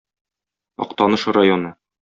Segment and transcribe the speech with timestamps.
[0.87, 1.77] Актаныш районы.